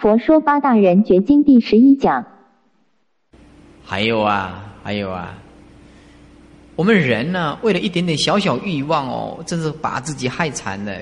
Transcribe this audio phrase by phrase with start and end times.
[0.00, 2.24] 佛说八大人觉经第十一讲。
[3.84, 5.36] 还有啊，还有啊，
[6.76, 10.96] 我们人呢，为了一点点小小欲望哦，真是把自己害惨了。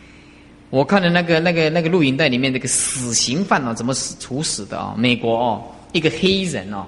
[0.68, 4.94] 我看的那个、那个、那个录影带里面那个死刑犯哦，怎么死处死的哦？
[4.98, 5.62] 美国哦，
[5.92, 6.84] 一个黑人哦，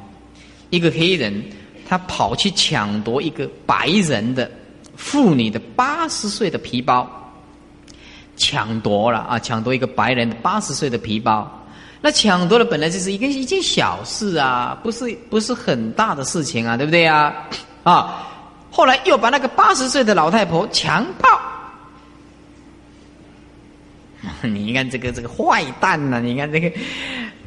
[0.68, 1.42] 一个黑人，
[1.88, 4.50] 他跑去抢夺一个白人的
[4.96, 7.08] 妇女的八十岁的皮包，
[8.38, 9.38] 抢夺了啊！
[9.38, 11.46] 抢夺一个白人八十岁的皮包。
[12.00, 17.34] 那抢夺了本来就是一个一件小事啊，不是不是很大的事情啊，对不对啊？
[17.82, 18.24] 啊，
[18.70, 21.28] 后来又把那个八十岁的老太婆强暴，
[24.46, 26.20] 你看这个这个坏蛋呐！
[26.20, 26.70] 你看这个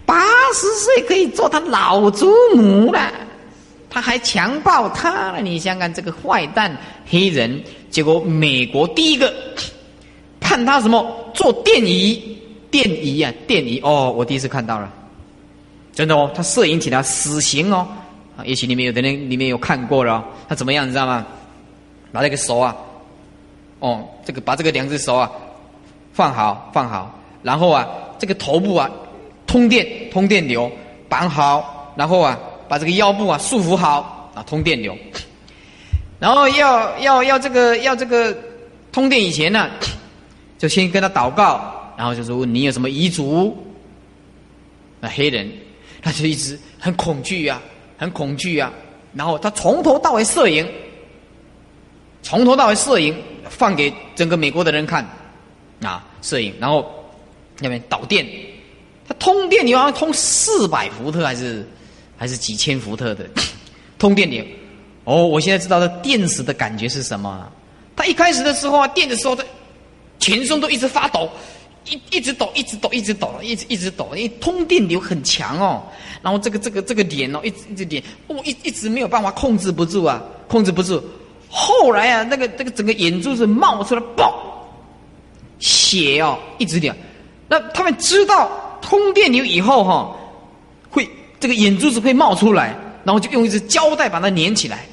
[0.06, 0.20] 八
[0.54, 3.10] 十岁可以做他老祖母了，
[3.90, 6.76] 他还强暴他了，你想想这个坏蛋
[7.08, 9.34] 黑人，结果美国第一个
[10.52, 11.32] 看他什么？
[11.34, 12.38] 做电椅。
[12.70, 14.90] 电仪啊，电仪哦，我第一次看到了，
[15.94, 17.86] 真的哦，他摄影起来死刑哦，
[18.38, 21.26] 啊，也许你们有的人里面有看过了，他怎么样你知道吗？
[22.14, 22.76] 把那个手啊，
[23.80, 25.30] 哦，这个把这个两只手啊
[26.14, 27.88] 放好放好，然后啊
[28.18, 28.90] 这个头部啊
[29.46, 30.72] 通电通电流
[31.10, 34.32] 绑好，然后啊把这个腰部啊束缚好。
[34.34, 34.98] 啊通电流，
[36.18, 38.34] 然后要要要这个要这个
[38.94, 39.70] 通电以前呢，
[40.62, 41.76] 就先跟他祷告。
[41.98, 43.58] 然后就是问你有什么遗嘱？
[45.00, 45.52] 那黑人
[46.02, 47.60] 他就一直很恐惧呀，
[47.98, 48.72] 很恐惧呀。
[49.16, 50.68] 然后他从头到尾摄影，
[52.22, 53.16] 从头到尾摄影
[53.50, 55.04] 放给整个美国的人看
[55.82, 56.54] 啊，摄影。
[56.60, 56.92] 然后
[57.60, 58.26] 那边导电，
[59.08, 61.68] 他通电流好像通四百伏特还是
[62.18, 63.28] 还是几千伏特的
[63.98, 64.44] 通电流。
[65.04, 67.52] 哦，我现在知道的电死的感觉是什么？
[67.96, 69.44] 他一开始的时候啊，电的时候，他
[70.22, 71.30] 全身都一直发抖。
[71.90, 75.82] 一一直抖，一直抖，一直抖，一直一直抖，因为通电流很强哦。
[76.22, 81.04] 然后这个这个这个脸哦，一直一直脸，哦，一一直没有办法控制不住啊，控制不住。
[81.50, 84.70] 后来啊，那个那个整个眼珠子冒出来，爆
[85.58, 86.94] 血哦，一直流。
[87.48, 90.16] 那他们知道通电流以后哈，
[90.92, 91.10] 会
[91.40, 94.86] 这个眼珠子会冒出来，然后就用一只胶带把它粘起来。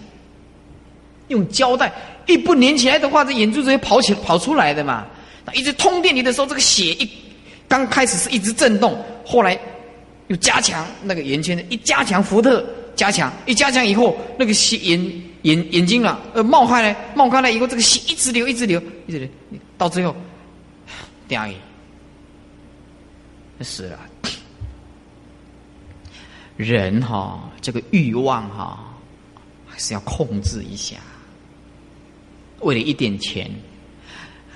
[1.28, 1.92] 用胶带
[2.26, 5.06] 一不粘起来的话，这眼珠子会跑起跑出来的嘛。
[5.54, 7.08] 一直通电流的时候，这个血一
[7.68, 9.58] 刚开始是一直震动，后来
[10.28, 12.64] 又加强那个圆圈的，一加强伏特
[12.96, 19.28] 加强，一加强以后，那个血眼眼眼睛啊，呃冒开来，冒汗了以后，这个血一直流，一直流，一直流，
[19.76, 20.14] 到最后，
[21.26, 21.52] 掉下
[23.60, 23.98] 死了。
[26.56, 28.92] 人哈，这个欲望哈，
[29.66, 30.96] 还是要控制一下，
[32.60, 33.50] 为了一点钱。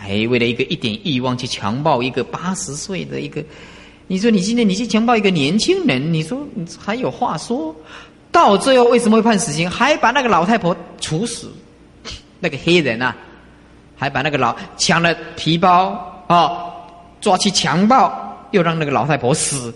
[0.02, 3.40] 还为了一个一点欲望去强暴一个八十岁的一个，
[4.08, 6.44] 你说你今天你去强暴一个年轻人，你说
[6.76, 7.72] 还有话说？
[8.32, 9.70] 到最后为什么会判死刑？
[9.70, 11.52] 还把那个老太婆处死？
[12.40, 13.14] 那个黑人啊，
[13.94, 16.66] 还把那个老抢了皮包啊，
[17.20, 19.72] 抓去强暴，又让那个老太婆死。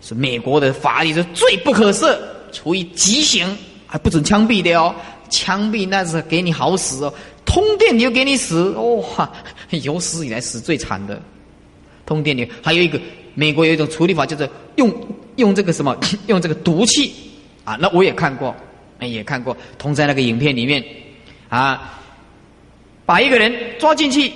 [0.00, 2.16] 是美国的法律是罪不可赦，
[2.52, 3.58] 处以极刑，
[3.88, 4.94] 还不准枪毙的哦。
[5.30, 7.12] 枪毙那是给你好死哦。
[7.46, 9.30] 通电你就给你死，哇！
[9.82, 11.20] 有史以来死最惨的
[12.06, 12.46] 通电流。
[12.62, 13.00] 还有一个，
[13.34, 14.92] 美国有一种处理法，就是用
[15.36, 15.96] 用这个什么，
[16.28, 17.12] 用这个毒气
[17.64, 17.76] 啊。
[17.80, 18.54] 那我也看过，
[19.00, 20.84] 也看过，同在那个影片里面
[21.48, 22.00] 啊，
[23.04, 24.32] 把一个人抓进去，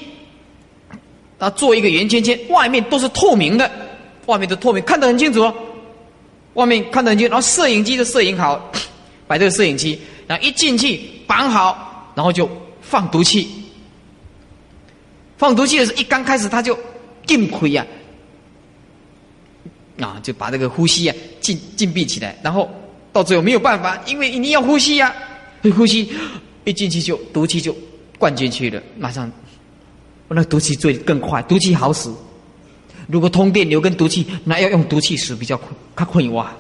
[1.39, 3.71] 啊，做一个圆圈圈，外面都是透明的，
[4.27, 5.53] 外面都透明，看得很清楚，
[6.55, 7.29] 外面看得很清。
[7.29, 8.71] 然后摄影机就摄影好，
[9.27, 12.49] 摆这个摄影机，然后一进去绑好，然后就。
[12.81, 13.47] 放毒气，
[15.39, 16.79] 放毒气的时候，一刚开始他就
[17.25, 17.87] 禁亏呀，
[20.01, 22.69] 啊，就把这个呼吸呀禁禁闭起来，然后
[23.13, 25.15] 到最后没有办法，因为你要呼吸呀，
[25.77, 26.13] 呼吸
[26.65, 27.75] 一进去就毒气就
[28.19, 29.31] 灌进去了，马上
[30.29, 32.13] 那毒气最更快，毒气好使。
[33.07, 36.53] 如果通电流跟毒气，那要用毒气使比较快，它快哇。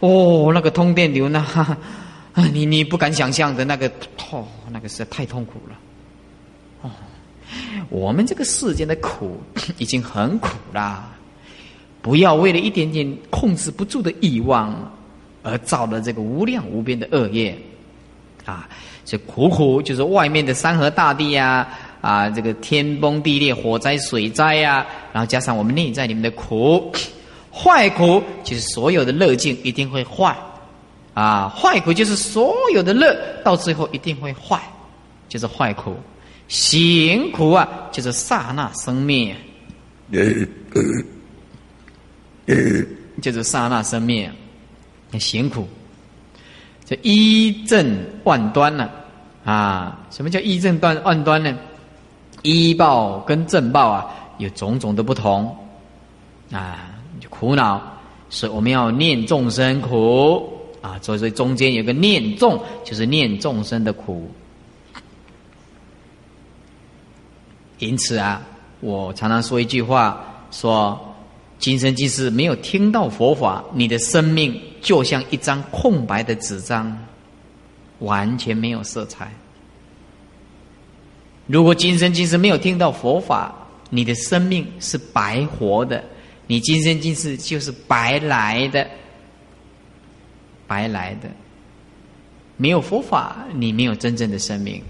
[0.00, 1.46] 哦，那个通电流呢？
[2.32, 5.76] 啊，你你不敢想象的那个痛，那个实在太痛苦了。
[7.90, 9.40] 我们这个世间的苦
[9.78, 11.10] 已经很苦啦，
[12.02, 14.74] 不要为了一点点控制不住的欲望
[15.42, 17.56] 而造了这个无量无边的恶业。
[18.44, 18.68] 啊，
[19.04, 21.68] 这苦苦就是外面的山河大地呀，
[22.00, 26.90] 啊，这个天崩地裂、火灾、水灾呀，然后加上我们内在里面的苦，
[27.52, 30.36] 坏苦就是所有的乐境一定会坏。
[31.12, 33.14] 啊，坏苦就是所有的乐，
[33.44, 34.58] 到最后一定会坏，
[35.28, 35.92] 就是坏苦；
[36.50, 39.36] 行苦啊，就是刹那生灭。
[43.22, 44.28] 就是刹那生灭，
[45.12, 45.68] 很辛苦。
[46.84, 48.90] 这一正万端呢？
[49.44, 51.56] 啊，什么叫一正断万端呢？
[52.42, 55.56] 一报跟正报啊，有种种的不同
[56.50, 57.80] 啊，就苦恼，
[58.28, 64.28] 所以我们要念众生苦啊，所以中间有个念众，就是念众生的苦。
[67.80, 68.40] 因此啊，
[68.80, 70.98] 我常常说一句话，说
[71.58, 76.96] 今生今世没有听到佛法，你的生命就像一张空白的纸张，
[77.98, 79.30] 完全没有色彩。
[81.46, 83.52] 如果今生今世没有听到佛法，
[83.88, 86.04] 你的生命是白活的，
[86.46, 88.86] 你今生今世就是白来的，
[90.66, 91.28] 白来的。
[92.56, 94.82] 没有佛法，你没有真正的生命，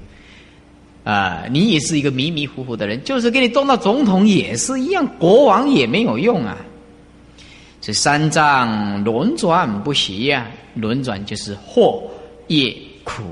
[1.05, 3.03] 啊，你也是一个迷迷糊糊的人。
[3.05, 6.57] 就是给你做到总统也是一样，国王也没有用啊。
[7.81, 12.03] 这三藏轮转不息呀，轮转就是惑
[12.49, 13.23] 业苦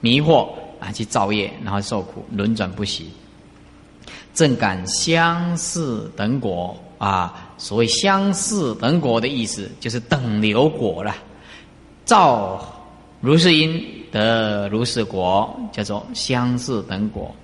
[0.00, 0.48] 迷惑。
[0.80, 3.10] 啊，去造业，然后受苦，轮转不息。
[4.32, 11.14] 正感相似等果啊，所谓相似等果的意思，就是等流果了。
[12.06, 12.64] 造
[13.20, 17.34] 如是因得如是果，叫做相似等果。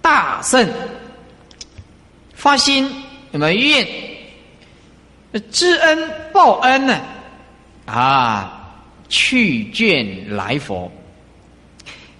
[0.00, 0.68] 大圣
[2.34, 2.90] 发心
[3.32, 3.86] 有没有愿？
[5.50, 5.98] 知恩
[6.32, 7.00] 报恩呢？
[7.86, 8.72] 啊，
[9.08, 10.90] 去眷来佛。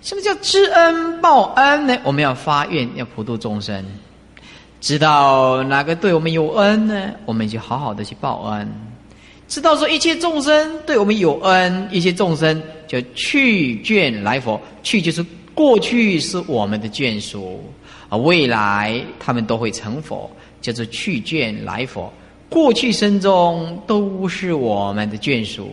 [0.02, 1.98] 什么叫知恩报恩呢？
[2.04, 3.84] 我们要发愿，要普度众生。
[4.80, 7.10] 知道哪个对我们有恩呢？
[7.24, 8.87] 我们就好好的去报恩。
[9.48, 14.60] 知道说一切众生对我们有恩，一切众生就去眷来佛。
[14.82, 15.24] 去就是
[15.54, 17.64] 过去是我们的眷属
[18.08, 20.30] 啊，未来他们都会成佛，
[20.60, 22.12] 叫做去眷来佛。
[22.50, 25.70] 过去生中都是我们的眷属。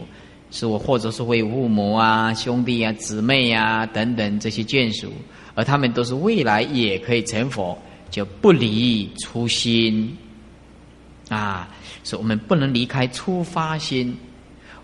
[0.51, 5.11] 是我，或者是为父母啊、兄弟啊、姊妹啊等等这些眷属，
[5.53, 7.77] 而他们都是未来也可以成佛，
[8.09, 10.15] 就不离初心
[11.29, 11.67] 啊。
[12.03, 14.15] 所以我们不能离开出发心。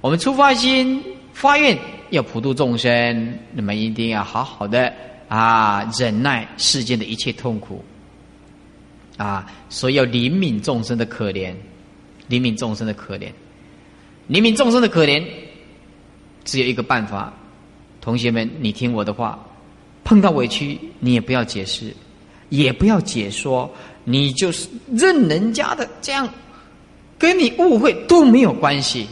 [0.01, 1.03] 我们出发心
[1.33, 1.77] 发愿
[2.09, 4.91] 要普度众生，那么一定要好好的
[5.27, 7.83] 啊忍耐世间的一切痛苦
[9.17, 11.53] 啊，所以要怜悯众生的可怜，
[12.27, 13.29] 怜悯众生的可怜，
[14.27, 15.23] 怜悯众生的可怜。
[16.43, 17.31] 只有一个办法，
[18.01, 19.39] 同学们，你听我的话，
[20.03, 21.93] 碰到委屈，你也不要解释，
[22.49, 23.71] 也不要解说，
[24.03, 26.27] 你就是任人家的这样，
[27.17, 29.07] 跟你误会都没有关系。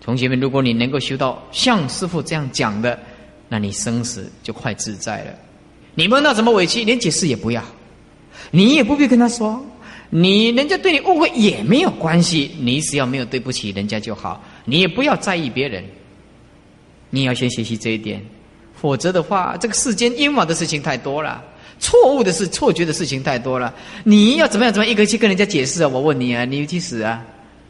[0.00, 2.98] 同学们，如果你能够修到像师傅这样讲的，
[3.48, 5.34] 那你生死就快自在了。
[5.96, 7.62] 你碰到什么委屈，连解释也不要，
[8.50, 9.64] 你也不必跟他说，
[10.10, 14.44] 你人家对你误会也没有关系，你只要没有对不起人家就好。
[14.64, 15.82] 你也不要在意别人，
[17.10, 18.24] 你要先学习这一点，
[18.74, 21.42] 否则的话，这个世间冤枉的事情太多了，
[21.78, 23.72] 错误的事、错觉的事情太多了。
[24.04, 24.72] 你要怎么样？
[24.72, 25.88] 怎么样一个去跟人家解释啊？
[25.88, 27.22] 我问你啊，你去死啊？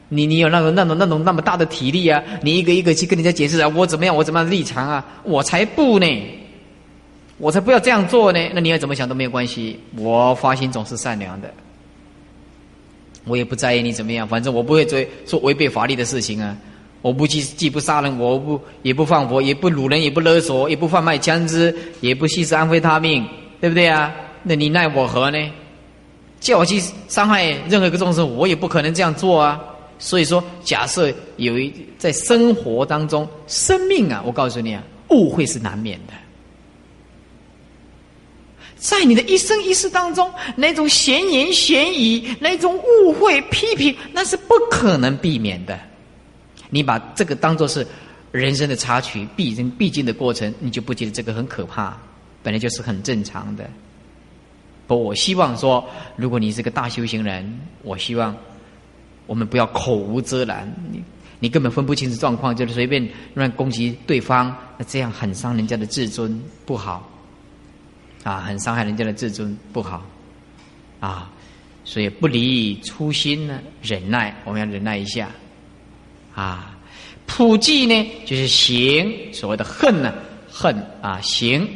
[0.08, 2.22] 你你有那种那种那种那么大的体力啊？
[2.42, 3.68] 你一个一个去跟人家解释啊？
[3.68, 4.14] 我怎么样？
[4.14, 5.04] 我怎么样立场啊？
[5.24, 6.06] 我才不呢！
[7.38, 8.40] 我才不要这样做呢！
[8.54, 11.52] 那你要怎么想都没有关系，我发心总是善良的，
[13.24, 16.56] 我也不在意你怎么样，反正我不会做做违背法律的事情啊。
[17.02, 23.22] 我不既既不杀人，我不也不放火，也不掳人，也不勒索，也不贩卖枪支，也不吸食安非他命，
[23.60, 24.14] 对不对啊？
[24.42, 25.38] 那你奈我何呢？
[26.38, 29.60] 叫我去伤害任何一个众生，我也不可能这样做啊。
[29.98, 36.12] 所以说，假设有一在生活当中，生命啊，我告诉你啊，误会是难免的。
[38.76, 45.76] 在你的一生一世当中，那种闲言闲语，那种误会批评，那是不可能避免的。
[46.68, 47.84] 你把这个当做是
[48.30, 51.98] 人生的插曲，必经必经的过程，你就不觉得这个很可怕，
[52.46, 53.68] 本来就是很正常的。
[54.86, 55.84] 不，我希望说，
[56.14, 58.32] 如果你是个大修行人，我希望
[59.26, 61.02] 我们不要口无遮拦，你
[61.40, 67.10] 你根本分不清楚状况，就是随便乱攻击对方，那这样很伤人家的自尊，不好
[68.22, 70.06] 啊，很伤害人家的自尊，不好
[71.00, 71.28] 啊，
[71.82, 75.28] 所以不离初心呢，忍耐，我们要忍耐一下。
[76.36, 76.78] 啊，
[77.26, 80.14] 普济呢，就是行所谓的恨呢，
[80.48, 81.68] 恨啊，行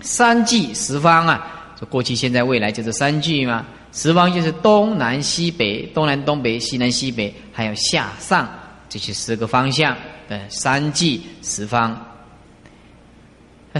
[0.00, 1.46] 三际十方啊，
[1.80, 3.64] 就过去、现在、未来就是三句嘛。
[3.92, 8.48] 十方就是东南西北、东南东北、西南西北，还有下上
[8.88, 9.96] 这些十个方向
[10.28, 11.98] 的三际十方。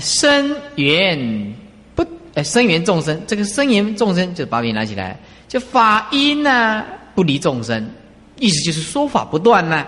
[0.01, 1.55] 生缘
[1.95, 2.05] 不，
[2.35, 5.19] 呃，生缘众生，这个生缘众生就把笔拿起来，
[5.49, 6.85] 就法音呢。
[7.15, 7.91] 不离众生，
[8.39, 9.87] 意思就是说法不断呢，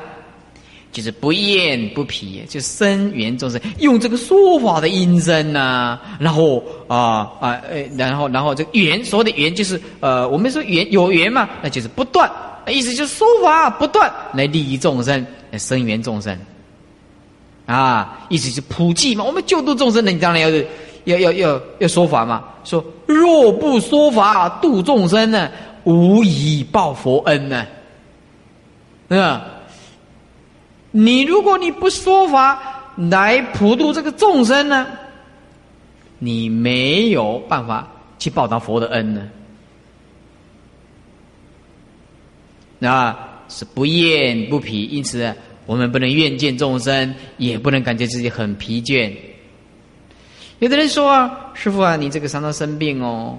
[0.90, 12.30] 就是不厌不疲，就声缘众生，用这个说法的音声呐，然后啊啊呃，然后然后这个缘，所谓的缘就是呃，我们说缘有缘嘛，那就是不断，
[12.66, 16.36] 意思就是说法不断来利益众生，来声缘众生，
[17.66, 20.48] 啊，意思是普济嘛，我们救度众生的，你当然要
[21.04, 25.50] 要要要要说法嘛，说若不说法度众生呢？
[25.84, 27.66] 无以报佛恩呢，
[29.08, 29.46] 啊！
[30.98, 32.60] 你如果你不说法
[32.96, 34.84] 来普度这个众生呢，
[36.18, 37.86] 你没有办法
[38.18, 39.28] 去报答佛的恩呢。
[42.80, 43.16] 那
[43.48, 45.32] 是不厌不疲，因此
[45.66, 49.12] 我们不能怨见众生，也不能感觉自己很疲倦。
[50.58, 53.38] 有的人说啊，师傅啊，你这个常常生病哦。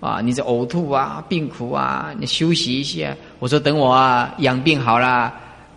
[0.00, 3.16] 啊，你这呕吐啊，病苦啊，你休息一下。
[3.38, 5.32] 我说等我啊养病好了，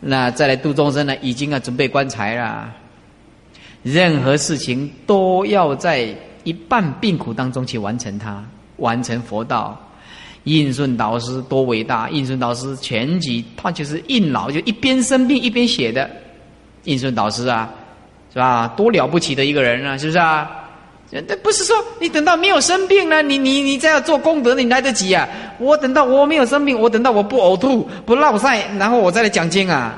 [0.07, 2.71] 那再来度众生呢，已经啊准备棺材了。
[3.81, 6.07] 任何事情都要在
[6.43, 8.43] 一半病苦当中去完成它，
[8.77, 9.75] 完成佛道。
[10.43, 12.07] 印顺导师多伟大！
[12.11, 16.07] 印顺导师全集他就是印老，就一边生病一边写的。
[16.83, 17.67] 印顺导师啊，
[18.31, 18.67] 是吧？
[18.77, 20.64] 多了不起的一个人啊，是不是啊？
[21.11, 25.27] 这不是说你等到没有生病了，你你你再要做功德，你来得及啊？
[25.59, 29.97] 我等到我没有生病，我等到我不呕吐、不落晒，然后我再来讲经啊。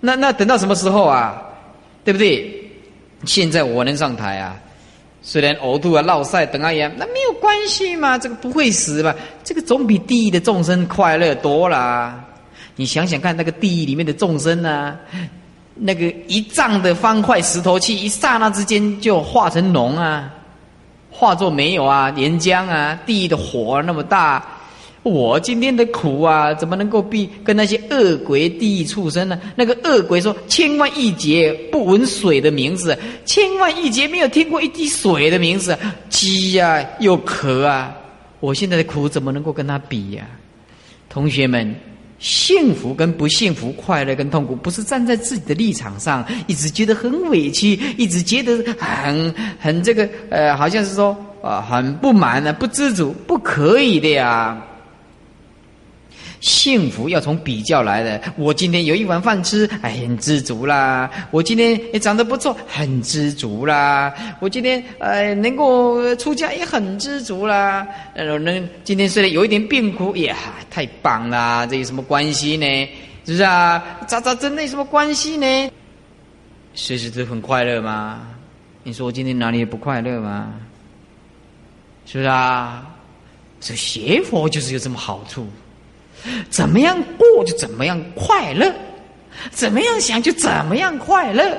[0.00, 1.42] 那那等到什么时候啊？
[2.04, 2.70] 对不对？
[3.24, 4.54] 现在我能上台啊，
[5.22, 9.12] 虽然呕吐啊、落晒等啊样，那没有关系嘛，这个不会死嘛，
[9.42, 12.14] 这个总比地狱的众生快乐多了。
[12.76, 14.96] 你想想看，那个地狱里面的众生呢？
[15.78, 20.32] 那个一丈的方块石头气，一刹那之间就化成龙啊，
[21.10, 24.42] 化作没有啊，岩浆啊，地的火那么大，
[25.02, 29.38] 我今天的苦啊，怎么能够比跟那些恶鬼地狱畜生呢？
[29.54, 35.78] 那个恶鬼说千万亿劫不闻水的名字，千万亿劫没有听过一滴水的名字，
[36.08, 37.94] 饥呀又渴啊，
[38.40, 40.26] 我现在的苦怎么能够跟他比呀？
[41.10, 41.74] 同学们。
[42.26, 54.60] 幸福跟不幸福，快乐跟痛苦，不是站在自己的立场上，一直觉得很委屈，一直觉得很很这个呃，好像是说啊，很不满呢，不知足，不可以的呀。
[56.46, 58.22] 幸福要从比较来的。
[58.36, 61.10] 我今天有一碗饭吃，哎，很知足啦。
[61.32, 64.14] 我今天也长得不错，很知足啦。
[64.38, 67.84] 我今天呃能够出家，也很知足啦。
[68.14, 70.32] 呃，能今天虽然有一点病苦，也
[70.70, 71.66] 太棒啦。
[71.66, 72.88] 这有什么关系呢？
[73.24, 73.82] 是不是啊？
[74.06, 75.70] 扎扎针有什么关系呢？
[76.74, 78.20] 随时都很快乐吗？
[78.84, 80.54] 你说我今天哪里也不快乐吗？
[82.06, 82.86] 是不是啊？
[83.58, 85.44] 这邪佛就是有这么好处。
[86.50, 88.72] 怎么样过就怎么样快乐，
[89.50, 91.56] 怎么样想就怎么样快乐。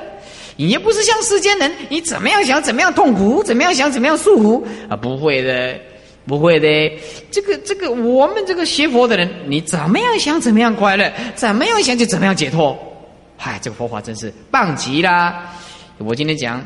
[0.55, 4.95] 你又不是像世间人，你怎么样想怎么样痛苦，怎么样想怎么样束缚啊？
[4.95, 5.79] 不会的，
[6.25, 6.67] 不会的。
[7.29, 12.77] 这个这个，我们这个学佛的人，你怎么样想怎么样快乐，怎么样想就怎么样解脱。
[13.37, 15.53] 嗨，这个佛法真是棒极啦！
[15.99, 16.65] 我今天讲。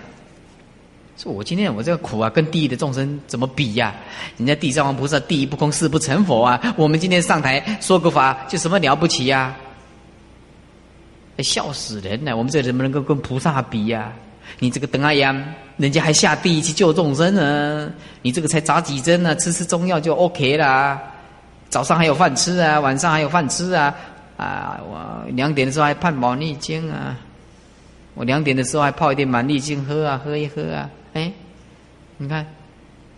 [1.17, 3.93] 说我今天我这个苦啊，跟地狱的众生怎么比呀？
[4.37, 6.59] 人家地藏王菩萨地狱不空誓不成佛啊！
[6.75, 9.55] 我们今天上台说个法，就什么了不起呀？
[11.39, 12.35] 笑死人了！
[12.35, 14.11] 我们这怎么能够跟菩萨比呀？
[14.59, 15.43] 你这个等阿央，
[15.77, 17.91] 人家还下地狱去救众生呢，
[18.21, 20.99] 你这个才扎几针呢，吃吃中药就 OK 啦。
[21.69, 23.95] 早上还有饭吃啊，晚上还有饭吃啊，
[24.37, 27.15] 啊，我两点的时候还盼保逆经啊，
[28.13, 30.89] 我两点的时候还泡一点满逆经喝啊，喝一喝啊。
[31.13, 31.31] 哎，
[32.17, 32.45] 你看，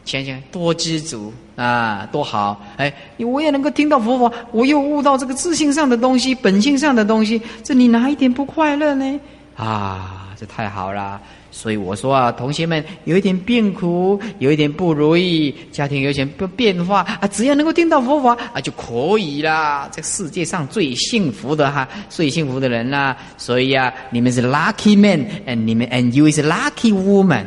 [0.06, 2.62] 想想多知足啊，多好！
[2.78, 9.20] 哎，我也能够听到佛法，我又悟到这个自信上的东西、本性上的东西，这你哪一点不快乐呢？
[9.56, 11.22] 啊，这太好了！
[11.52, 19.88] 所以我说啊，同学们有一点病苦，有一点不如意，家庭有点变变化啊，只要能够听到佛法啊，就可以啦。
[19.92, 23.16] 这世界上最幸福的哈，最幸福的人啦！
[23.38, 27.46] 所以啊，你们是 lucky man，and 你们 and you is lucky woman。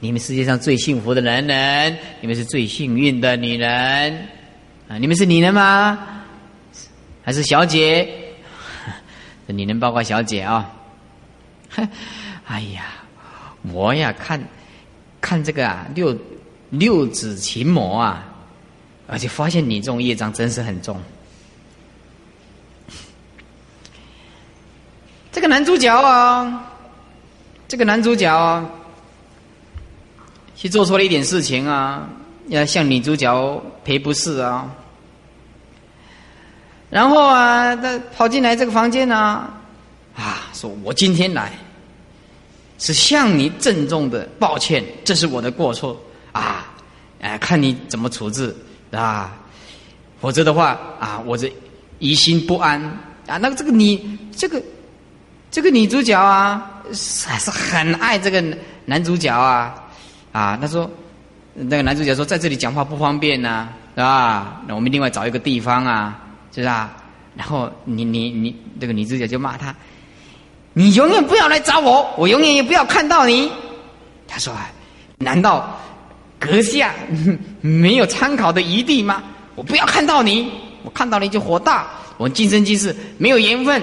[0.00, 4.28] 你们世界上最幸福的男人，你们是最幸运的女人，
[4.88, 5.98] 啊，你们是女人吗？
[7.24, 8.06] 还是小姐？
[9.48, 10.70] 这女人包括小姐啊。
[12.46, 12.84] 哎呀，
[13.62, 14.42] 我呀看，
[15.20, 16.16] 看这个啊六
[16.70, 18.24] 六指琴魔啊，
[19.08, 21.00] 而且发现你这种业障真是很重。
[25.32, 26.72] 这个男主角啊，
[27.66, 28.70] 这个男主角。
[30.56, 32.08] 去做错了一点事情啊，
[32.48, 34.68] 要向女主角赔不是啊，
[36.88, 39.16] 然后啊，他跑进来这个房间呢，
[40.16, 41.52] 啊，说我今天来
[42.78, 46.00] 是向你郑重的抱歉，这是我的过错
[46.32, 46.66] 啊，
[47.20, 48.54] 哎，看你怎么处置
[48.92, 49.36] 啊，
[50.20, 51.52] 否则的话啊，我这
[51.98, 52.82] 疑心不安
[53.26, 53.36] 啊。
[53.36, 54.62] 那个这个你这个
[55.50, 56.82] 这个女主角啊，
[57.26, 58.42] 还是很爱这个
[58.86, 59.82] 男主角啊
[60.36, 60.90] 啊，他说
[61.54, 64.60] 那个男主角说在这里讲话不方便呐，是吧？
[64.66, 66.20] 那我们另外找一个地方啊。
[66.54, 66.96] 是吧？
[67.36, 69.74] 然后你你你那个女主角就骂他
[70.72, 73.52] ：“你永远不要来找我，我永远也不要看到你。”
[74.26, 74.54] 他说
[75.18, 75.78] ：“难道
[76.38, 76.94] 阁下
[77.60, 79.22] 没有参考的余地吗？
[79.54, 80.50] 我不要看到你，
[80.82, 83.82] 我看到你就火大，我今生今世没有缘分。”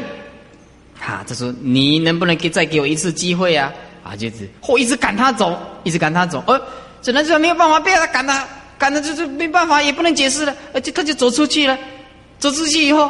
[1.00, 3.72] 啊，他说：“你能不能给再给我一次机会啊？”
[4.04, 6.44] 啊，就是或一直赶他走，一直赶他走。
[6.48, 6.62] 呃，
[7.02, 8.46] 只能说没有办法，被他赶他
[8.78, 11.78] 赶的就是没办法，也不能解释了，而且他就走出去了。
[12.40, 13.10] 走出去以后，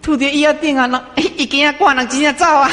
[0.00, 1.02] 突然伊要定啊，人
[1.36, 2.70] 一惊啊，赶人真正走啊！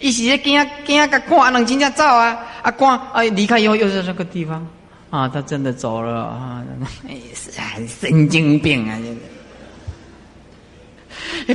[0.00, 2.38] 一时咧惊惊啊，赶人真正走啊！
[2.62, 4.66] 啊，赶啊，离开以后又是那个地方
[5.10, 6.62] 啊，他真的走了啊！
[7.06, 7.50] 哎，是
[7.86, 8.98] 神经病啊！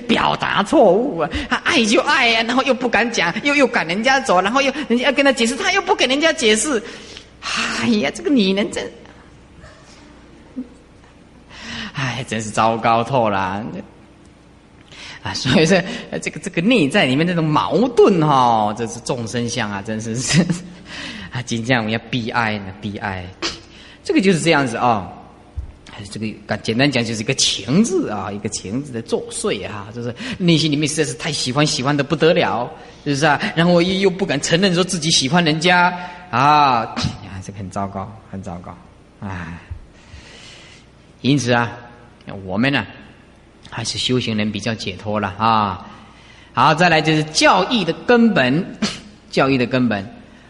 [0.07, 6.81] 表达错误啊，他爱就爱呀，然后又不敢讲，又又赶人家走，然后又人家要跟他解释，他又不给人家解释。
[7.81, 8.91] 哎呀，这个女人真……
[11.93, 13.63] 哎，真是糟糕透了！
[15.21, 15.77] 啊，所以说
[16.21, 20.41] 这个这个内在里面那种矛盾哈，这是众生相啊，真是是
[21.29, 23.25] 啊，今天我们要悲哀呢，悲哀。
[24.01, 25.12] 这个就是这样子啊，
[26.12, 32.70] 这个简单讲就是一个情字啊，一个情字的作祟啊，就是内心里面实在是太喜欢，喜欢的不得了，
[33.03, 33.39] 是不是啊？
[33.56, 35.94] 然后我又又不敢承认说自己喜欢人家
[36.29, 36.96] 啊，
[37.46, 38.77] 这个很糟糕，很糟糕，
[39.22, 39.58] 哎。
[41.22, 41.77] 因此啊，
[42.46, 42.86] 我们呢
[43.70, 45.86] 还是修行人比较解脱了啊。
[46.53, 48.66] 好，再来就是教义的根本，
[49.29, 50.01] 教义的根本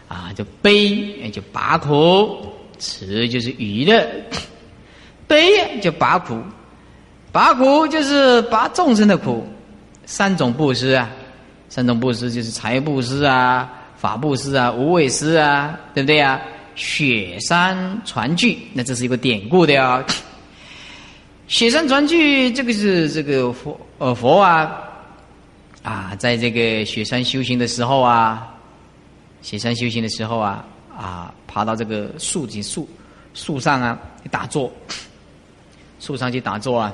[0.06, 2.36] 啊，就悲就拔苦，
[2.78, 4.08] 慈就是娱乐，
[5.30, 6.42] 悲就拔苦，
[7.30, 9.46] 拔苦就是拔众生的苦。
[10.04, 11.08] 三种布施啊，
[11.68, 16.40] 三种布施就是财布施啊、法布施啊、无畏施啊，对不对啊？
[16.74, 20.04] 雪山传句，那这是一个典故的啊。
[21.46, 24.82] 雪山传句，这个是这个佛呃佛啊
[25.84, 28.52] 啊，在这个雪山修行的时候啊，
[29.42, 32.88] 雪山修行的时候啊啊，爬到这个树顶树
[33.32, 33.96] 树上啊
[34.28, 34.72] 打坐，
[36.00, 36.92] 树上去打坐啊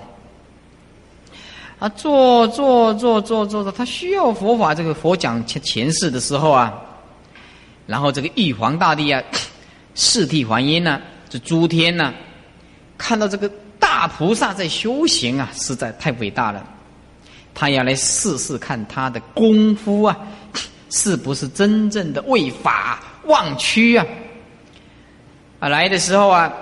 [1.79, 6.75] 啊坐坐坐坐坐坐，他需要佛法这个佛讲前前世的时候啊，
[7.87, 9.23] 然后这个玉皇大帝啊，
[9.95, 12.13] 四谛还音呢，这诸天呢，
[12.99, 13.51] 看到这个。
[13.79, 16.67] 大菩萨在修行啊，实在太伟大了。
[17.55, 20.17] 他要来试试看他的功夫啊，
[20.91, 24.05] 是不是真正的为法忘躯啊？
[25.61, 26.53] 啊，来的时候啊，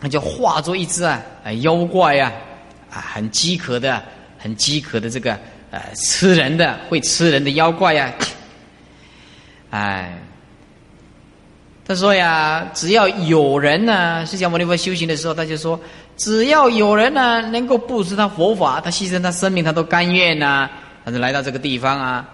[0.00, 1.22] 他就化作一只啊
[1.60, 2.32] 妖怪啊，
[2.90, 4.02] 啊，很饥渴的，
[4.38, 5.38] 很饥渴的这个
[5.70, 8.12] 呃吃人的会吃人的妖怪呀，
[9.70, 10.18] 哎。
[11.88, 15.78] 他说呀，只要有人呢，释迦牟尼佛修行的时候，他就说，
[16.16, 20.68] 只要有人呢，能够布施他佛法，他牺牲他生命，他都甘愿呐。
[21.04, 22.28] 他就来到这个地方啊。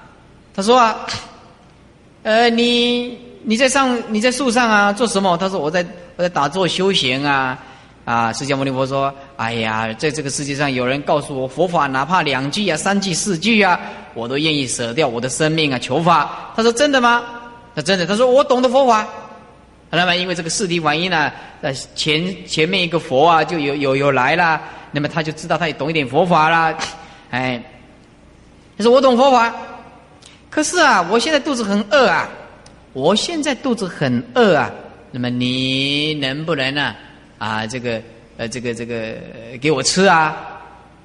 [0.55, 1.07] 他说啊，
[2.22, 5.37] 呃，你你在上你在树上啊，做什么？
[5.37, 5.85] 他说我在
[6.16, 7.59] 我在打坐修行啊。
[8.05, 13.79] 啊，释迦牟尼佛说，哎呀，在这个世界上有人告诉我佛法，哪怕两句啊、三句、四句啊，
[14.14, 16.53] 我都愿意舍掉我的生命啊，求法。
[16.57, 17.22] 他说真的吗？
[17.77, 18.05] 他真的。
[18.05, 19.07] 他说我懂得佛法。
[19.88, 21.31] 那么，因为这个四谛反应呢，
[21.62, 26.75] 在前前面一个佛啊，就有有有来了，那么他就知道他也懂一点佛法啦，
[27.31, 27.62] 哎，
[28.77, 29.55] 他说我懂佛法，
[30.51, 32.29] 可是啊，我现在肚子很饿啊，
[32.94, 34.70] 我现在肚子很饿啊，
[35.12, 36.94] 那么你能不能呢？
[37.38, 38.03] 啊，这个
[38.37, 39.14] 呃，这个这个
[39.61, 40.37] 给我吃啊，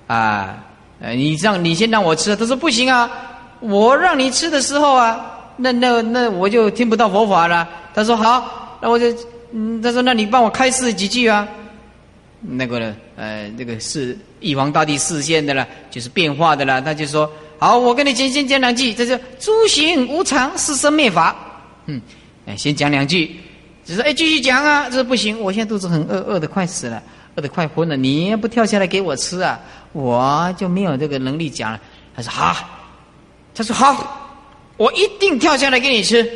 [0.08, 0.64] 啊，
[1.00, 3.10] 呃，你让你先让我吃，他说不行啊，
[3.60, 7.68] 我让你吃的时候啊，那那那我就听不到佛法了。
[7.94, 8.64] 他说好。
[8.80, 9.12] 那我就，
[9.54, 11.48] 嗯，他说：“那你帮我开示几句啊？”
[12.40, 16.80] 那个呢，呃，那个是玉皇大帝视线的了，就是变化的了。
[16.80, 21.36] 他就说：“好，我跟你先先讲两句，这是诸行无常，是生灭法。”
[21.88, 22.00] 嗯，
[22.46, 23.36] 哎，先讲两句，
[23.88, 27.02] 只是哎，继续讲啊，这不行，我现在肚子很饿，饿的快死了，
[27.36, 27.96] 饿的快昏了。
[27.96, 29.58] 你不跳下来给我吃啊，
[29.94, 31.80] 我就没有这个能力讲了。
[32.14, 32.54] 他说：“好。”
[33.56, 34.44] 他说：“好，
[34.76, 36.30] 我一定跳下来给你吃。”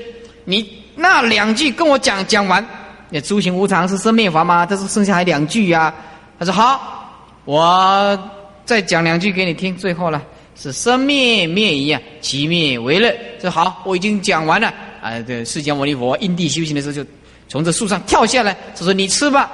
[0.46, 0.80] 你。
[0.94, 2.64] 那两句跟我讲讲完，
[3.10, 4.66] 那诸行无常是生灭法吗？
[4.66, 5.92] 他说剩下还两句呀。
[6.38, 8.30] 他说好，我
[8.66, 9.76] 再讲两句给你听。
[9.76, 10.22] 最后了，
[10.54, 13.16] 是生灭灭一样，其灭为乐。
[13.42, 14.68] 这好，我已经讲完了
[15.02, 15.20] 啊。
[15.22, 17.06] 这释迦牟尼佛因地修行的时候，就
[17.52, 19.52] 从这树上跳下来，就说：“你吃吧。”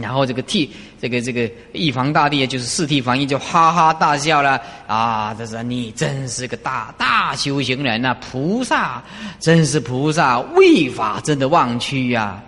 [0.00, 5.34] 然后这个替这个这个一房大帝啊就是四替房一就哈哈大笑了啊！
[5.36, 9.02] 他说：“你真是个大大修行人呐，菩萨
[9.40, 12.40] 真是菩萨，为法真的忘躯呀！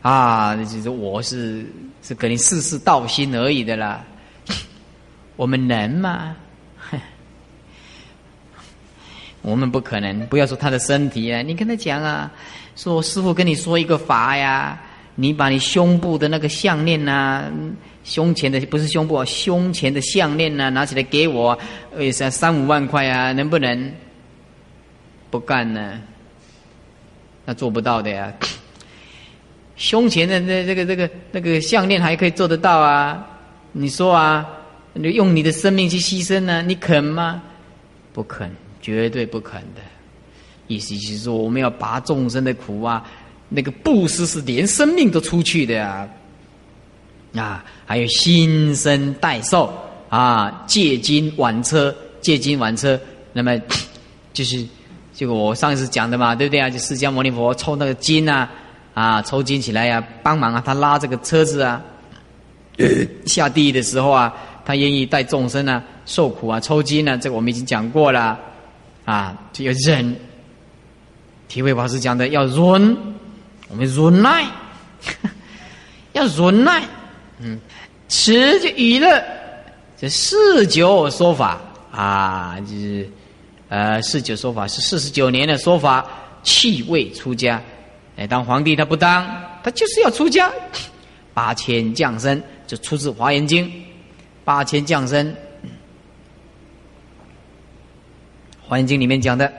[0.00, 1.70] 啊，就是我是
[2.02, 4.02] 是给你试试道心而已的啦。
[5.36, 6.34] 我们能吗？
[9.42, 10.26] 我们不可能。
[10.28, 12.32] 不要说他的身体啊，你跟他讲啊，
[12.76, 14.80] 说师傅跟你说一个法呀。”
[15.18, 17.50] 你把你胸部的那个项链呐，
[18.04, 21.58] 胸前的不是胸部啊，胸前的项链呐，拿起来给我，
[21.96, 23.92] 呃，三三五万块啊，能不能？
[25.30, 25.98] 不干呢？
[27.46, 28.30] 那做不到的呀。
[29.76, 33.26] 胸前的那这个这个那个项链还可以做得到啊？
[33.72, 34.46] 你说啊，
[34.92, 36.60] 你用你的生命去牺牲呢？
[36.60, 37.42] 你肯吗？
[38.12, 39.80] 不肯，绝对不肯的。
[40.66, 43.04] 意思就是说，我们要拔众生的苦啊。
[43.48, 46.08] 那个布施是连生命都出去的呀，
[47.36, 49.72] 啊，还有新生代受
[50.08, 52.98] 啊，借金挽车，借金挽车，
[53.32, 53.56] 那么
[54.32, 54.66] 就是
[55.14, 56.68] 这个我上一次讲的嘛，对不对啊？
[56.68, 58.50] 就释迦牟尼佛抽那个金啊，
[58.94, 61.80] 啊，抽筋起来呀，帮忙啊，他拉这个车子啊，
[63.26, 68.36] 下地狱的时候啊，他愿意带众生啊受苦啊，抽筋啊，这个我们已经讲过了
[69.04, 70.16] 啊，这个忍，
[71.48, 73.14] 体会法师讲的要忍。
[73.68, 74.46] 我们忍耐，
[76.14, 76.84] 要忍耐，
[77.40, 77.58] 嗯，
[78.08, 79.20] 持就娱乐，
[79.96, 81.58] 这四九说法
[81.90, 83.10] 啊，就是
[83.68, 86.06] 呃四九说法是四十九年的说法，
[86.44, 87.60] 弃位出家，
[88.16, 89.26] 哎，当皇帝他不当，
[89.64, 90.48] 他就是要出家，
[91.34, 93.66] 八千降生就出自《华严经》，
[94.44, 95.26] 八千降生，
[98.62, 99.52] 《华严经》里面讲的，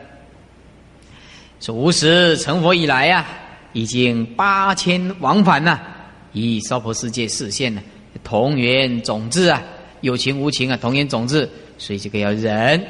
[1.59, 3.25] 是无始成佛以来呀。
[3.73, 5.79] 已经八千往返呐，
[6.31, 7.81] 以娑婆世界实现了
[8.23, 9.61] 同源种子啊，
[10.01, 12.83] 有情无情啊，同源种子，所以这个要忍。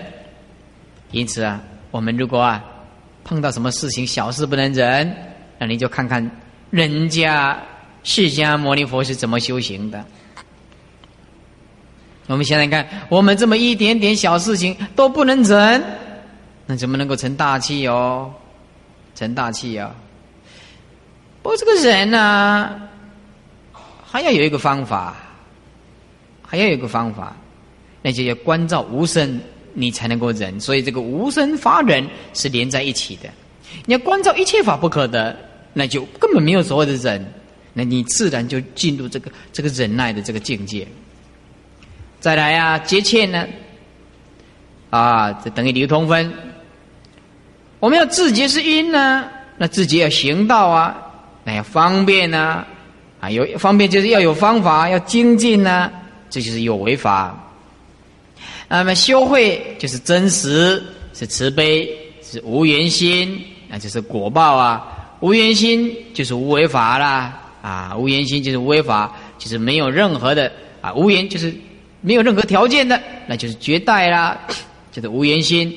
[1.11, 2.63] 因此啊，我们如果啊
[3.25, 5.13] 碰到什么事情小事不能忍，
[5.59, 6.31] 那你就看看
[6.69, 7.59] 人家
[8.03, 10.05] 释迦牟尼佛是怎么修行的。
[12.27, 15.83] 我们现在看，我们这么一点点小事情都不能忍，
[16.65, 18.31] 那怎么能够成大器哦？
[19.17, 19.95] 成大器啊！
[21.41, 22.79] 我这个人呢，
[24.05, 25.15] 还要有一个方法，
[26.43, 27.35] 还要有一个方法，
[28.03, 29.41] 那就要关照无声，
[29.73, 30.59] 你才能够忍。
[30.59, 33.27] 所以这个无声发忍是连在一起的。
[33.87, 35.35] 你要关照一切法不可得，
[35.73, 37.33] 那就根本没有所谓的忍，
[37.73, 40.87] 那你自然就进入这个这个忍耐的这个境界。
[42.19, 43.47] 再来啊，节欠呢，
[44.91, 46.31] 啊，这等于流通分。
[47.79, 49.25] 我们要自觉是因呢，
[49.57, 51.03] 那自觉要行道啊。
[51.43, 52.65] 那要方便呢，
[53.21, 55.89] 啊，有方便就是要有方法，要精进呢，
[56.29, 57.37] 这就是有为法。
[58.67, 61.89] 那么修慧就是真实，是慈悲，
[62.21, 65.15] 是无缘心，那就是果报啊。
[65.21, 71.55] 无缘心就是无为法啦，啊，无缘心就是无为法，就是没有任何的啊，无缘就是
[72.01, 74.37] 没有任何条件的，那就是绝代啦，
[74.91, 75.73] 就是无缘心。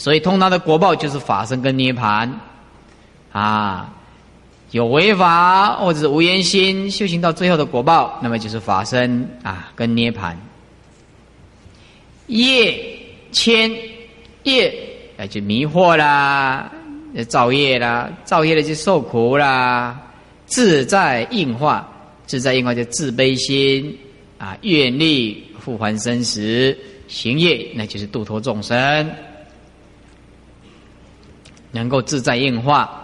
[0.00, 2.40] 所以通常的果报就是法身跟涅盘，
[3.32, 3.92] 啊。
[4.70, 10.38] 有违法或者是无言心修行到最后的果报，那么就是法身啊，跟涅盘。
[12.28, 12.80] 业
[13.32, 13.70] 千
[14.44, 14.72] 业，
[15.16, 16.70] 那就迷惑啦，
[17.26, 20.00] 造业啦，造业的就受苦啦。
[20.46, 21.86] 自在应化，
[22.26, 23.98] 自在应化就自卑心
[24.38, 29.10] 啊，愿力复还生死，行业那就是度脱众生，
[31.72, 32.96] 能够自在应化。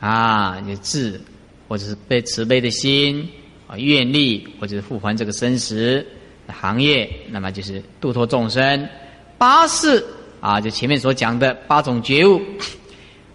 [0.00, 1.20] 啊，有智，
[1.66, 3.28] 或者是被慈悲的心
[3.66, 6.06] 啊，愿力，或者是复还这个生死
[6.46, 8.88] 行业，那么就是度脱众生。
[9.36, 10.06] 八事
[10.40, 12.40] 啊，就前面所讲的八种觉悟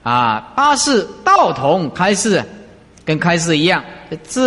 [0.04, 2.41] 啊，八事道同开示，
[3.04, 3.84] 跟开示一样，
[4.24, 4.41] 知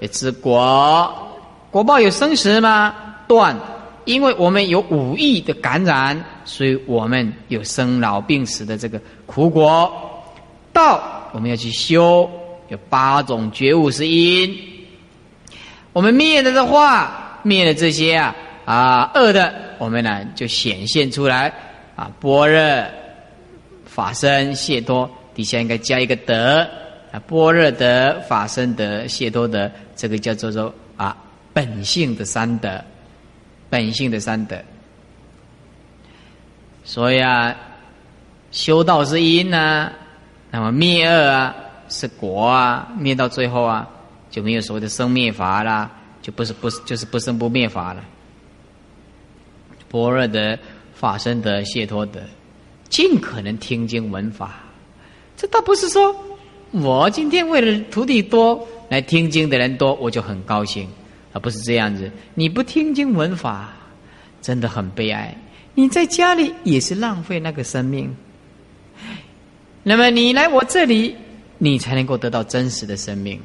[0.00, 1.12] 也知果，
[1.70, 2.94] 果报有生死吗？
[3.28, 3.54] 断，
[4.06, 9.90] 因为我们有五欲的感染，所以我们有生老病死的这个苦果。
[10.72, 11.00] 道。
[11.32, 12.28] 我们要去修，
[12.66, 14.52] 有八种觉悟是因。
[15.92, 18.34] 我们灭了的话，灭了这些啊
[18.64, 21.54] 啊恶的，我们呢就显现出来
[21.94, 22.84] 啊般若
[23.84, 26.66] 法身谢多，底下应该加一个德
[27.12, 31.16] 啊般若德法身德谢多德，这个叫做做啊
[31.52, 32.84] 本性的三德
[33.68, 34.56] 本性的三德。
[36.90, 37.54] 所以啊，
[38.50, 39.92] 修道是因呐，
[40.50, 41.54] 那么灭恶啊
[41.88, 43.88] 是果啊，灭到最后啊
[44.28, 45.88] 就没有所谓的生灭法啦，
[46.20, 48.02] 就不是不是就是不生不灭法了。
[49.88, 50.58] 般若的
[50.92, 52.24] 法身的解脱的，
[52.88, 54.56] 尽可能听经闻法，
[55.36, 56.12] 这倒不是说
[56.72, 60.88] 我今天为了徒弟多来听经的人多，我就很高兴，
[61.32, 62.10] 而不是这样子。
[62.34, 63.68] 你不听经闻法，
[64.42, 65.32] 真的很悲哀。
[65.80, 68.14] 你在家里也是浪费那个生命。
[69.82, 71.16] 那么你来我这里，
[71.56, 73.40] 你才能够得到真实的生命。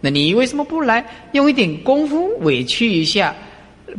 [0.00, 3.32] 那你为什么不来用一点功夫委屈一下，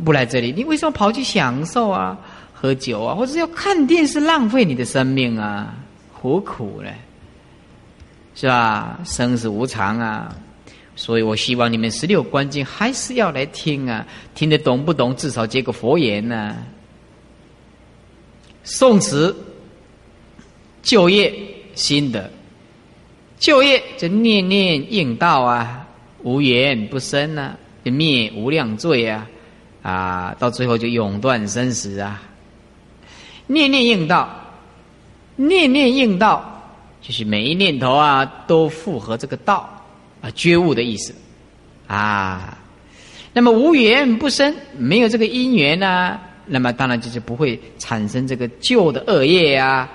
[0.04, 0.52] 不来这里？
[0.54, 2.18] 你为什么跑去享受啊、
[2.52, 5.74] 喝酒啊，或者要看电视浪费你的生命啊？
[6.12, 6.90] 何苦呢？
[8.34, 9.00] 是吧？
[9.02, 10.36] 生死无常啊！
[10.94, 15.16] 所以我希望你们十六观经还是要来听啊，听得懂不懂？
[15.16, 16.54] 至少结个佛言呢。
[18.68, 19.34] 宋词
[20.82, 21.32] 就业
[21.76, 22.28] 心得，
[23.38, 25.86] 就业就念念应道啊，
[26.24, 29.24] 无缘不生啊，灭无量罪啊，
[29.82, 32.20] 啊，到最后就永断生死啊。
[33.46, 34.28] 念念应道，
[35.36, 36.60] 念念应道，
[37.00, 39.80] 就是每一念头啊都符合这个道
[40.20, 41.14] 啊觉悟的意思
[41.86, 42.58] 啊。
[43.32, 46.18] 那么无缘不生，没有这个因缘呢？
[46.46, 49.88] 那么当然就是不会产生这个旧的恶业呀，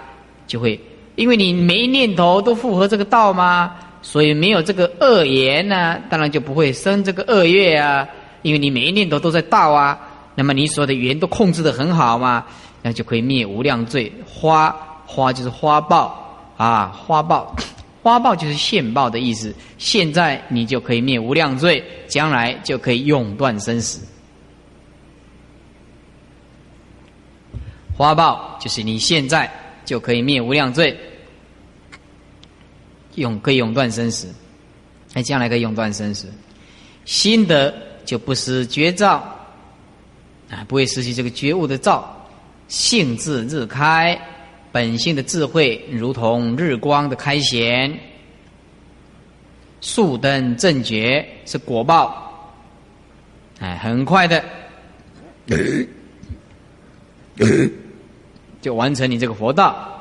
[0.45, 0.79] 就会
[1.15, 3.75] 因为你没念头都符合这个道吗？
[4.01, 8.07] 所以没有这个恶言呢，当然就不会生这个恶业啊。
[8.41, 9.95] 因为你每一念头都在道啊，
[10.33, 12.43] 那么你所有的缘都控制的很好嘛，
[12.81, 14.11] 那就可以灭无量罪。
[14.25, 17.55] 花花就是花报啊，花报
[18.01, 19.53] 花报就是现报的意思。
[19.77, 24.01] 现在你就可以灭无量罪，将来就可以永断生死。
[28.01, 29.47] 花报就是你现在
[29.85, 30.97] 就可以灭无量罪，
[33.13, 34.27] 永可以永断生死，
[35.13, 36.27] 那将来可以永断生死。
[37.05, 37.71] 心得
[38.03, 39.23] 就不失觉照，
[40.49, 42.27] 啊，不会失去这个觉悟的照，
[42.67, 44.19] 性智日开，
[44.71, 47.99] 本性的智慧如同日光的开显，
[49.79, 52.51] 速登正觉是果报，
[53.59, 54.43] 哎，很快的。
[58.61, 59.99] 就完成你这个佛道，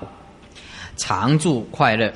[0.96, 2.12] 常住快乐。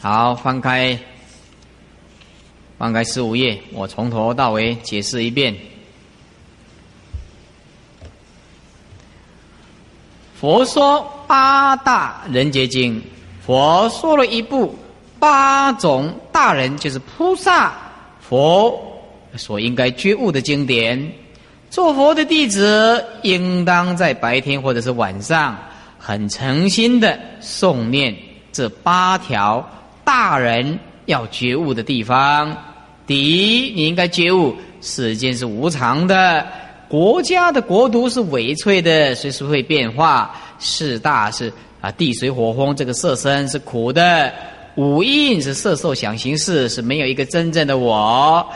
[0.00, 0.98] 好，翻开，
[2.78, 5.56] 翻开十五页，我从头到尾解释一遍。
[10.34, 13.00] 佛说八大人结经，
[13.46, 14.76] 佛说了一部
[15.18, 17.72] 八种大人，就是菩萨
[18.20, 19.00] 佛
[19.36, 21.12] 所应该觉悟的经典。
[21.72, 25.56] 做佛的弟子，应当在白天或者是晚上，
[25.96, 28.14] 很诚心的诵念
[28.52, 29.66] 这八条
[30.04, 32.54] 大人要觉悟的地方。
[33.06, 36.46] 第一，你应该觉悟世间是无常的，
[36.90, 40.30] 国家的国都是委脆的，随时会变化。
[40.58, 44.30] 四大是啊，地水火风，这个色身是苦的，
[44.74, 48.46] 五蕴是色受想行识，是没有一个真正的我。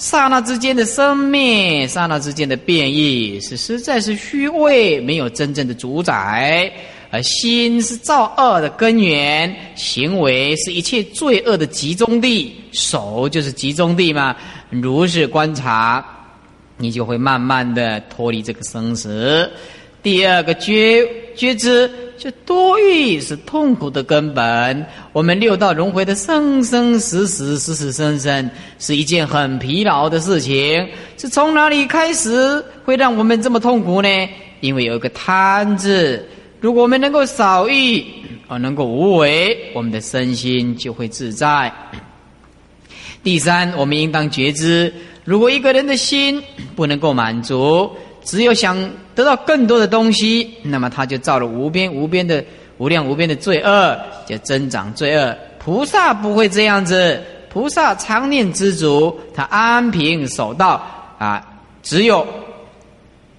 [0.00, 6.72] 刹那之间的生灭，刹那之间的变异，是实在是虚伪，没有真正的主宰。
[7.10, 14.34] 而心是造恶的根源，行为是一切罪恶的集中地，手就是集中地嘛。
[14.70, 16.02] 如是观察，
[16.78, 19.50] 你就会慢慢的脱离这个生死。
[20.02, 21.90] 第二个觉觉知。
[22.20, 24.86] 这多欲是痛苦的根本。
[25.10, 30.86] 我们六道轮回的生生死死、死死生生，是一件很疲劳的事情。
[31.16, 34.08] 是从哪里开始会让我们这么痛苦呢？
[34.60, 36.22] 因为有一个贪字。
[36.60, 38.04] 如果我们能够少欲，
[38.48, 41.72] 而能够无为，我们的身心就会自在。
[43.22, 44.92] 第三，我们应当觉知，
[45.24, 46.42] 如果一个人的心
[46.76, 47.90] 不能够满足。
[48.22, 48.76] 只有想
[49.14, 52.44] 得到更多的东西，那么他就造了无边无边的
[52.78, 55.36] 无量无边的罪恶，就增长罪恶。
[55.58, 60.84] 菩萨不会这样子，菩萨常念知足，他安平守道
[61.18, 61.46] 啊。
[61.82, 62.26] 只有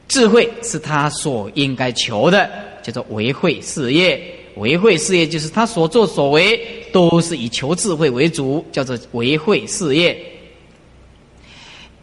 [0.07, 2.49] 智慧是他所应该求的，
[2.81, 4.19] 叫做为慧事业。
[4.55, 6.59] 为慧事业就是他所作所为
[6.91, 10.17] 都是以求智慧为主，叫做为慧事业。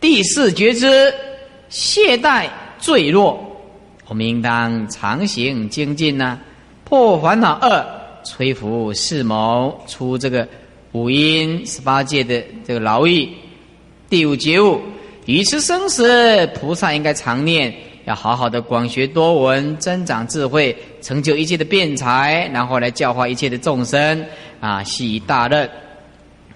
[0.01, 1.13] 第四觉知
[1.69, 2.49] 懈怠。
[2.79, 3.39] 坠落，
[4.07, 6.39] 我们应当常行精进呢，
[6.85, 7.85] 破烦恼恶，
[8.25, 10.49] 摧伏四谋，出这个
[10.93, 13.29] 五阴十八界的这个牢狱。
[14.09, 14.81] 第五觉悟，
[15.27, 17.75] 于此生死，菩萨应该常念，
[18.07, 24.25] 要好好的广学多闻，增长智慧，成就一切的辩才，然后来教化一切的众生
[24.61, 25.69] 啊，系以大任。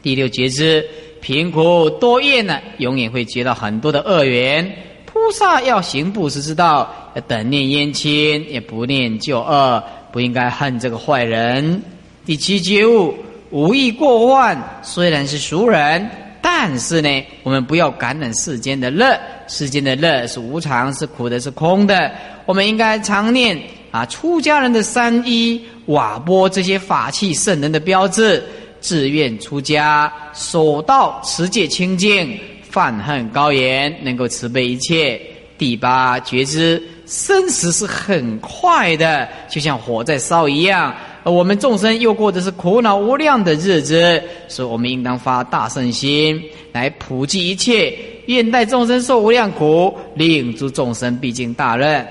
[0.00, 0.84] 第六觉知，
[1.20, 4.74] 贫苦多业呢，永远会结到很多的恶缘。
[5.22, 9.80] 菩萨要行布施之道，要等念冤亲，也不念旧恶，
[10.10, 11.80] 不应该恨这个坏人。
[12.26, 13.14] 第七觉悟，
[13.50, 16.10] 无意过患，虽然是熟人，
[16.42, 22.10] 但是呢，我们不要感染世间的乐，世间的乐是无常，是苦的，是空的。
[22.44, 23.56] 我们应该常念
[23.92, 28.42] 啊，出家人的三衣、瓦钵这些法器圣人的标志。
[28.80, 32.36] 自愿出家，守道持戒清净，
[32.72, 35.20] 泛恨高言，能够慈悲一切。
[35.58, 40.92] 第八觉知，生死是很快的，就像火在烧一样。
[41.22, 47.94] 而我们众生又过的是苦恼无量的日子，所以我们应当发大圣心，来普济一切，
[48.26, 52.04] 愿待众生受无量苦，令诸众生毕竟大任。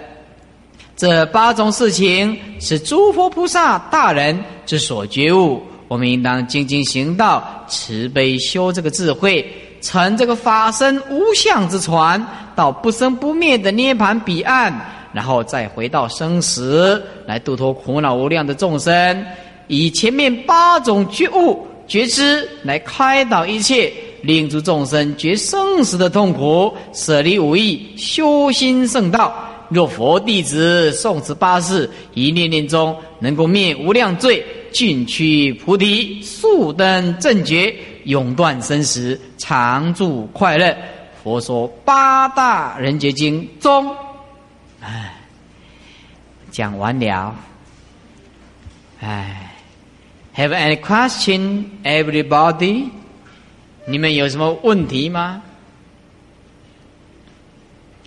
[0.95, 5.61] 这八种事情是诸佛菩萨大人之所觉悟。
[5.87, 9.45] 我们应当精进行道，慈悲修这个智慧，
[9.81, 12.23] 乘这个法身无相之船，
[12.55, 14.73] 到不生不灭的涅盘彼岸，
[15.11, 19.25] 然后再回到生死，来度脱苦恼无量的众生，
[19.67, 23.91] 以前面八种觉悟觉知来开导一切，
[24.21, 29.33] 令诸众生觉生死的痛苦，舍离无义，修心圣道。
[29.71, 34.45] 若佛弟子诵持八事，一念念中能够灭无量罪。
[34.71, 40.73] 进趋菩提，速登正觉，永断生死，常住快乐。
[41.21, 43.93] 佛说八大人觉经中，
[44.79, 45.13] 哎，
[46.51, 47.35] 讲完了。
[49.01, 49.51] 哎
[50.37, 52.85] ，Have any question, everybody？
[53.85, 55.41] 你们有什么问题吗？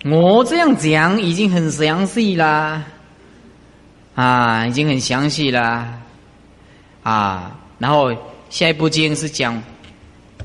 [0.03, 2.83] 我这样讲已经很详细啦，
[4.13, 5.99] 啊，已经很详细啦。
[7.01, 8.11] 啊，然后
[8.49, 9.55] 下一部经是讲《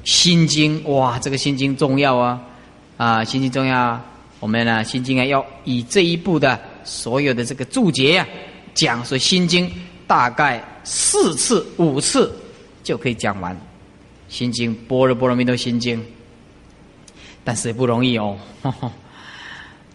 [0.04, 2.40] 心经》，哇，这个《心经》重要啊！
[2.96, 4.00] 啊，《心经》重要，
[4.40, 8.26] 我们呢，《心经》啊，要以这一部的所有的这个注解呀
[8.74, 9.68] 讲，说《心经》
[10.06, 12.30] 大概四次、五次
[12.82, 13.54] 就可以讲完，
[14.28, 15.98] 《心经》《般若波罗蜜多心经》，
[17.42, 18.36] 但是也不容易哦，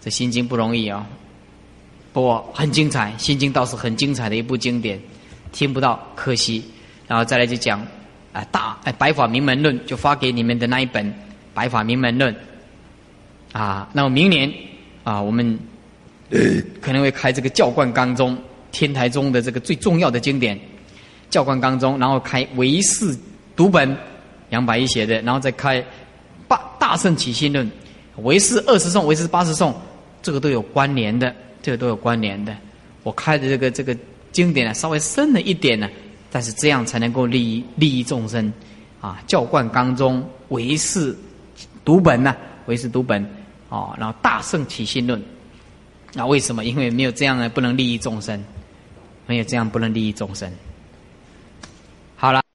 [0.05, 1.03] 这《心经》不容易哦，
[2.13, 4.99] 不过很精彩，《心经》倒是很精彩的一部经典。
[5.51, 6.63] 听不到，可惜。
[7.07, 7.79] 然后再来就讲，
[8.31, 11.03] 啊，大哎《白法名门论》就发给你们的那一本
[11.55, 12.31] 《白法名门论》，
[13.51, 14.53] 啊，那么明年
[15.03, 15.57] 啊，我们
[16.79, 18.37] 可能会开这个教观纲中
[18.71, 20.59] 天台中的这个最重要的经典，
[21.31, 23.17] 教观纲中，然后开唯识
[23.55, 23.97] 读本，
[24.51, 25.83] 杨百一写的，然后再开
[26.47, 27.67] 大大圣起心论，
[28.17, 29.73] 唯识二十颂，唯识八十颂，
[30.25, 32.57] 这个都有关联的，这个都有关联的。
[33.03, 33.95] 我开的这个这个。
[34.31, 35.89] 经典呢稍微深了一点呢，
[36.29, 38.51] 但是这样才能够利益利益众生，
[38.99, 41.15] 啊，教贯纲中唯是
[41.85, 42.35] 读本呢，
[42.65, 43.25] 唯是读本，
[43.69, 45.23] 哦，然后大圣起心论，
[46.11, 46.65] 那为什么？
[46.65, 48.43] 因为没有这样呢，不能利益众生，
[49.25, 50.51] 没有这样不能利益众生。